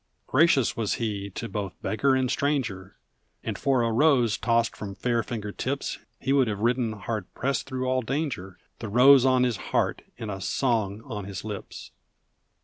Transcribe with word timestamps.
Gracious 0.25 0.75
was 0.75 0.95
he 0.95 1.29
to 1.29 1.47
both 1.47 1.79
beggar 1.83 2.15
and 2.15 2.31
stranger, 2.31 2.95
And 3.43 3.55
for 3.55 3.83
a 3.83 3.91
rose 3.91 4.35
tossed 4.35 4.75
from 4.75 4.95
fair 4.95 5.21
finger 5.21 5.51
tips 5.51 5.99
He 6.19 6.33
would 6.33 6.47
have 6.47 6.57
ridden 6.61 6.93
hard 6.93 7.31
pressed 7.35 7.67
through 7.67 7.85
all 7.87 8.01
danger, 8.01 8.57
The 8.79 8.89
rose 8.89 9.25
on 9.25 9.43
his 9.43 9.57
heart 9.57 10.01
and 10.17 10.31
a 10.31 10.41
song 10.41 11.03
on 11.05 11.25
his 11.25 11.43
lips! 11.45 11.91